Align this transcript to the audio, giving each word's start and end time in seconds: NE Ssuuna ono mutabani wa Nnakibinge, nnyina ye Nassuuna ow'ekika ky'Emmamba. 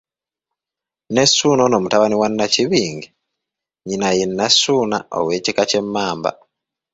NE 1.13 1.23
Ssuuna 1.29 1.61
ono 1.67 1.77
mutabani 1.83 2.15
wa 2.21 2.27
Nnakibinge, 2.29 3.07
nnyina 3.81 4.07
ye 4.17 4.25
Nassuuna 4.27 4.97
ow'ekika 5.17 5.63
ky'Emmamba. 5.69 6.31